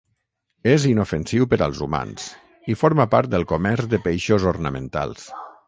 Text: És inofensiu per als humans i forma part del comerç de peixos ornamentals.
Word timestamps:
És 0.69 0.85
inofensiu 0.91 1.45
per 1.51 1.59
als 1.65 1.81
humans 1.87 2.25
i 2.75 2.77
forma 2.85 3.07
part 3.13 3.31
del 3.37 3.47
comerç 3.55 3.93
de 3.93 4.01
peixos 4.09 4.49
ornamentals. 4.57 5.33